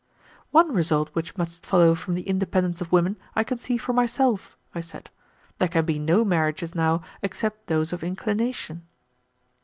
[0.49, 4.57] "One result which must follow from the independence of women I can see for myself,"
[4.73, 5.11] I said.
[5.59, 8.87] "There can be no marriages now except those of inclination."